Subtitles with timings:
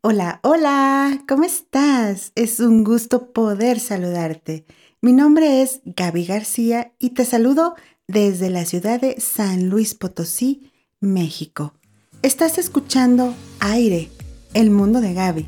[0.00, 2.30] Hola, hola, ¿cómo estás?
[2.36, 4.64] Es un gusto poder saludarte.
[5.00, 7.74] Mi nombre es Gaby García y te saludo
[8.06, 11.74] desde la ciudad de San Luis Potosí, México.
[12.22, 14.08] Estás escuchando Aire,
[14.54, 15.46] el mundo de Gaby,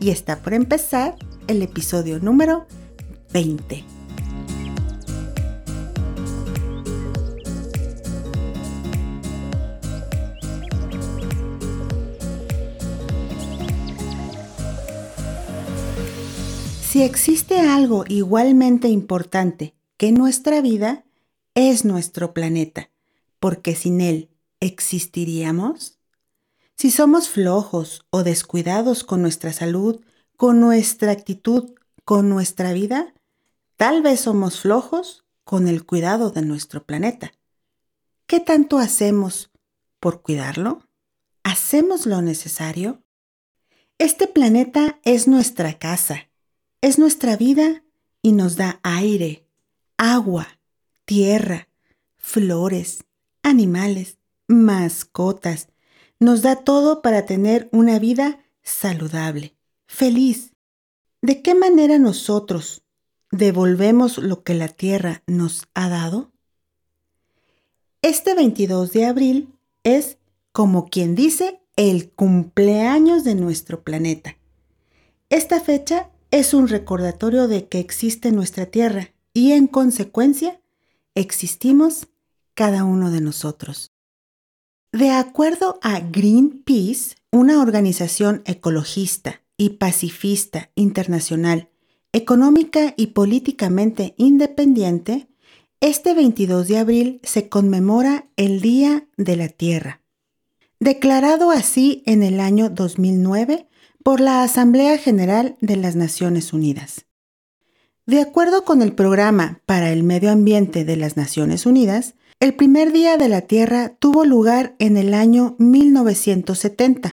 [0.00, 1.14] y está por empezar
[1.46, 2.66] el episodio número
[3.32, 3.91] 20.
[16.92, 21.06] Si existe algo igualmente importante que nuestra vida,
[21.54, 22.90] es nuestro planeta,
[23.40, 24.28] porque sin él
[24.60, 25.98] existiríamos.
[26.76, 30.02] Si somos flojos o descuidados con nuestra salud,
[30.36, 31.72] con nuestra actitud,
[32.04, 33.14] con nuestra vida,
[33.78, 37.32] tal vez somos flojos con el cuidado de nuestro planeta.
[38.26, 39.50] ¿Qué tanto hacemos
[39.98, 40.86] por cuidarlo?
[41.42, 43.02] ¿Hacemos lo necesario?
[43.96, 46.28] Este planeta es nuestra casa
[46.82, 47.84] es nuestra vida
[48.22, 49.46] y nos da aire,
[49.96, 50.58] agua,
[51.04, 51.68] tierra,
[52.16, 53.04] flores,
[53.42, 55.68] animales, mascotas.
[56.18, 59.54] Nos da todo para tener una vida saludable,
[59.86, 60.52] feliz.
[61.20, 62.82] ¿De qué manera nosotros
[63.30, 66.32] devolvemos lo que la tierra nos ha dado?
[68.02, 70.18] Este 22 de abril es,
[70.50, 74.36] como quien dice, el cumpleaños de nuestro planeta.
[75.30, 80.60] Esta fecha es un recordatorio de que existe nuestra Tierra y en consecuencia
[81.14, 82.08] existimos
[82.54, 83.92] cada uno de nosotros.
[84.92, 91.68] De acuerdo a Greenpeace, una organización ecologista y pacifista internacional,
[92.12, 95.28] económica y políticamente independiente,
[95.80, 100.00] este 22 de abril se conmemora el Día de la Tierra.
[100.80, 103.68] Declarado así en el año 2009
[104.02, 107.06] por la Asamblea General de las Naciones Unidas.
[108.06, 112.92] De acuerdo con el Programa para el Medio Ambiente de las Naciones Unidas, el primer
[112.92, 117.12] Día de la Tierra tuvo lugar en el año 1970,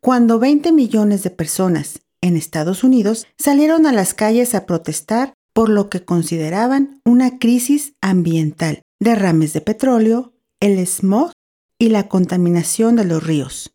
[0.00, 5.68] cuando 20 millones de personas en Estados Unidos salieron a las calles a protestar por
[5.68, 11.32] lo que consideraban una crisis ambiental, derrames de petróleo, el smog
[11.78, 13.74] y la contaminación de los ríos.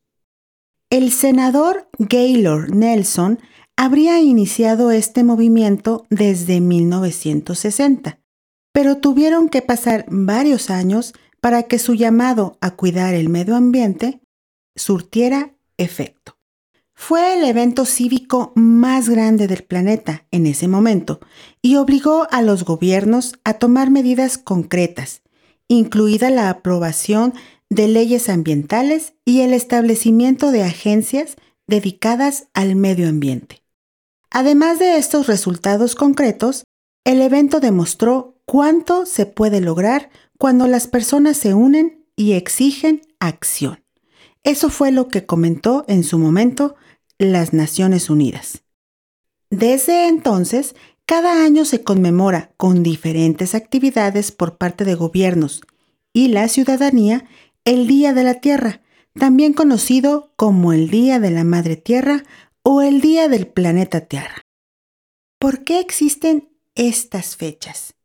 [0.96, 3.40] El senador Gaylord Nelson
[3.76, 8.22] habría iniciado este movimiento desde 1960,
[8.72, 11.12] pero tuvieron que pasar varios años
[11.42, 14.22] para que su llamado a cuidar el medio ambiente
[14.78, 16.38] surtiera efecto.
[16.94, 21.20] Fue el evento cívico más grande del planeta en ese momento
[21.62, 25.24] y obligó a los gobiernos a tomar medidas concretas,
[25.68, 27.34] incluida la aprobación
[27.70, 31.36] de leyes ambientales y el establecimiento de agencias
[31.68, 33.64] dedicadas al medio ambiente.
[34.30, 36.64] Además de estos resultados concretos,
[37.06, 43.84] el evento demostró cuánto se puede lograr cuando las personas se unen y exigen acción.
[44.44, 46.76] Eso fue lo que comentó en su momento
[47.18, 48.64] las Naciones Unidas.
[49.50, 50.76] Desde entonces,
[51.06, 55.62] cada año se conmemora con diferentes actividades por parte de gobiernos
[56.14, 57.26] y la ciudadanía
[57.66, 58.82] el Día de la Tierra,
[59.16, 62.24] también conocido como el Día de la Madre Tierra
[62.62, 64.44] o el Día del Planeta Tierra.
[65.40, 67.96] ¿Por qué existen estas fechas?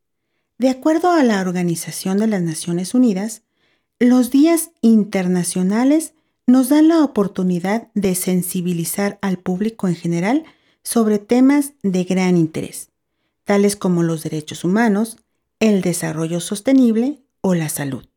[0.57, 3.43] De acuerdo a la Organización de las Naciones Unidas,
[3.99, 6.15] los días internacionales
[6.47, 10.43] nos dan la oportunidad de sensibilizar al público en general
[10.83, 12.89] sobre temas de gran interés,
[13.43, 15.17] tales como los derechos humanos,
[15.59, 18.10] el desarrollo sostenible o la salud.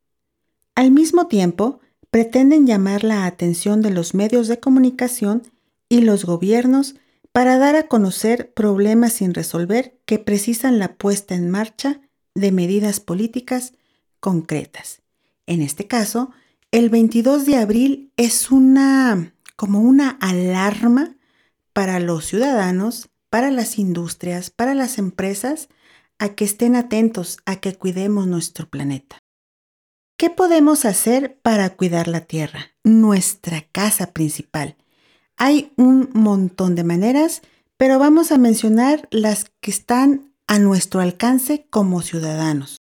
[0.75, 1.81] Al mismo tiempo,
[2.11, 5.43] pretenden llamar la atención de los medios de comunicación
[5.89, 6.97] y los gobiernos
[7.33, 12.01] para dar a conocer problemas sin resolver que precisan la puesta en marcha
[12.35, 13.75] de medidas políticas
[14.21, 15.03] concretas.
[15.47, 16.31] En este caso,
[16.71, 21.17] el 22 de abril es una como una alarma
[21.73, 25.69] para los ciudadanos, para las industrias, para las empresas,
[26.19, 29.24] a que estén atentos, a que cuidemos nuestro planeta.
[30.17, 32.73] ¿Qué podemos hacer para cuidar la tierra?
[32.85, 34.77] Nuestra casa principal.
[35.37, 37.43] Hay un montón de maneras,
[37.77, 42.77] pero vamos a mencionar las que están a nuestro alcance como ciudadanos.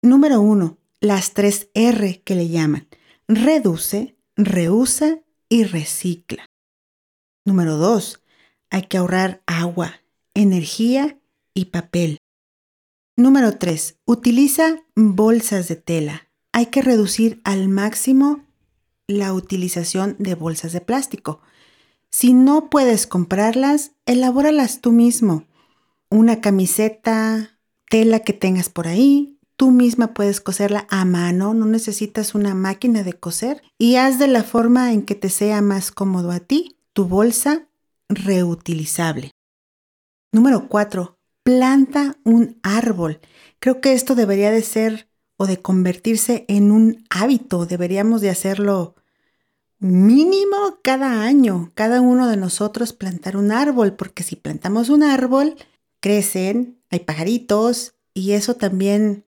[0.00, 2.88] Número uno, las tres R que le llaman.
[3.28, 5.20] Reduce, reusa
[5.50, 6.46] y recicla.
[7.44, 8.22] Número dos,
[8.70, 10.00] hay que ahorrar agua,
[10.32, 11.18] energía
[11.52, 12.16] y papel.
[13.16, 13.98] Número 3.
[14.06, 18.44] Utiliza bolsas de tela hay que reducir al máximo
[19.06, 21.40] la utilización de bolsas de plástico.
[22.10, 25.44] Si no puedes comprarlas, elabóralas tú mismo.
[26.10, 27.58] Una camiseta,
[27.88, 33.02] tela que tengas por ahí, tú misma puedes coserla a mano, no necesitas una máquina
[33.02, 36.78] de coser y haz de la forma en que te sea más cómodo a ti
[36.94, 37.68] tu bolsa
[38.08, 39.32] reutilizable.
[40.32, 41.18] Número 4.
[41.42, 43.20] Planta un árbol.
[43.58, 45.09] Creo que esto debería de ser
[45.40, 47.64] o de convertirse en un hábito.
[47.64, 48.94] Deberíamos de hacerlo
[49.78, 55.56] mínimo cada año, cada uno de nosotros plantar un árbol, porque si plantamos un árbol,
[56.00, 59.24] crecen, hay pajaritos y eso también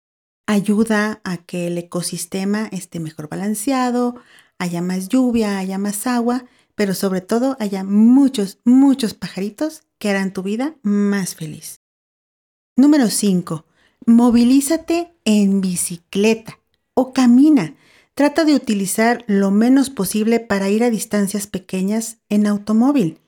[0.47, 4.15] ayuda a que el ecosistema esté mejor balanceado,
[4.59, 10.33] haya más lluvia, haya más agua, pero sobre todo haya muchos, muchos pajaritos que harán
[10.33, 11.83] tu vida más feliz.
[12.77, 13.67] Número 5.
[14.09, 16.59] Movilízate en bicicleta
[16.95, 17.75] o camina.
[18.15, 23.21] Trata de utilizar lo menos posible para ir a distancias pequeñas en automóvil.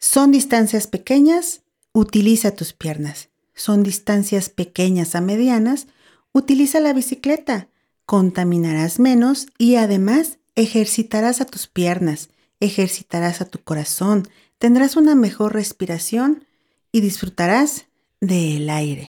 [0.00, 1.62] Son distancias pequeñas,
[1.94, 3.30] utiliza tus piernas.
[3.54, 5.86] Son distancias pequeñas a medianas,
[6.32, 7.68] utiliza la bicicleta.
[8.04, 12.28] Contaminarás menos y además ejercitarás a tus piernas,
[12.60, 14.28] ejercitarás a tu corazón,
[14.58, 16.44] tendrás una mejor respiración
[16.92, 17.86] y disfrutarás
[18.20, 19.06] del aire.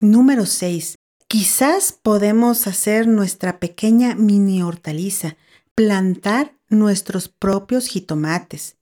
[0.00, 0.96] Número 6.
[1.26, 5.36] Quizás podemos hacer nuestra pequeña mini hortaliza,
[5.74, 8.76] plantar nuestros propios jitomates,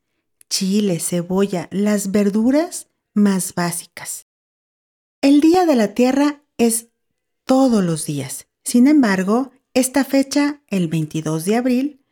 [0.50, 4.26] chile, cebolla, las verduras más básicas.
[5.22, 6.88] El Día de la Tierra es
[7.44, 8.46] todos los días.
[8.62, 12.04] Sin embargo, esta fecha, el 22 de abril,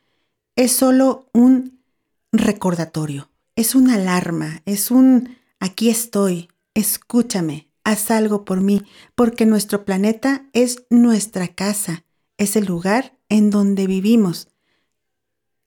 [0.56, 1.84] es solo un
[2.32, 8.82] recordatorio, es una alarma, es un aquí estoy, escúchame, haz algo por mí,
[9.14, 12.04] porque nuestro planeta es nuestra casa,
[12.38, 14.48] es el lugar en donde vivimos.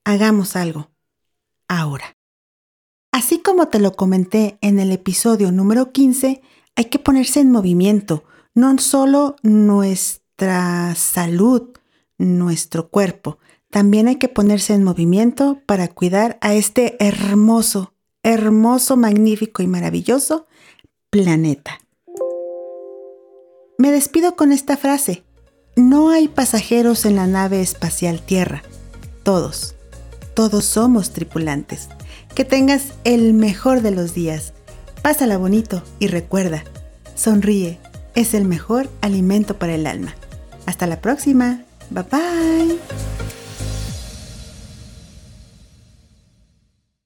[0.03, 0.89] Hagamos algo.
[1.67, 2.17] Ahora.
[3.11, 6.41] Así como te lo comenté en el episodio número 15,
[6.75, 11.71] hay que ponerse en movimiento, no solo nuestra salud,
[12.17, 17.93] nuestro cuerpo, también hay que ponerse en movimiento para cuidar a este hermoso,
[18.23, 20.47] hermoso, magnífico y maravilloso
[21.09, 21.79] planeta.
[23.77, 25.23] Me despido con esta frase.
[25.75, 28.63] No hay pasajeros en la nave espacial Tierra.
[29.21, 29.75] Todos,
[30.33, 31.89] todos somos tripulantes.
[32.33, 34.53] Que tengas el mejor de los días.
[35.03, 36.63] Pásala bonito y recuerda,
[37.13, 37.79] sonríe,
[38.15, 40.15] es el mejor alimento para el alma.
[40.65, 41.61] Hasta la próxima.
[41.91, 43.16] Bye bye.